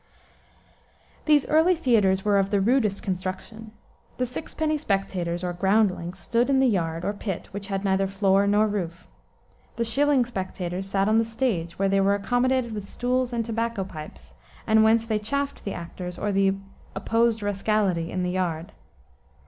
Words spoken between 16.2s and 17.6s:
the "opposed